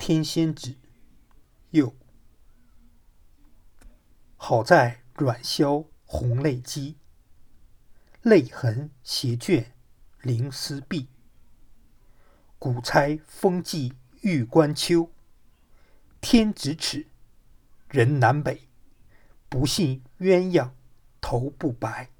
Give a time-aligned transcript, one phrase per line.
[0.00, 0.76] 天仙子。
[1.72, 1.94] 又
[4.36, 6.96] 好在软消红泪肌，
[8.22, 9.74] 泪痕斜卷
[10.22, 11.08] 凌丝碧。
[12.58, 13.92] 古钗风霁
[14.22, 15.12] 玉关秋，
[16.22, 17.06] 天咫尺，
[17.90, 18.68] 人南北。
[19.50, 20.70] 不信鸳鸯
[21.20, 22.10] 头不白。